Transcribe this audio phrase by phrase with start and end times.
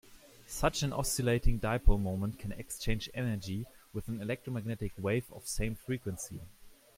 [0.47, 6.41] Such an oscillating dipole moment can exchange energy with an electromagnetic wave of same frequency.